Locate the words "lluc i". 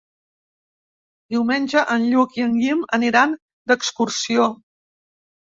2.13-2.45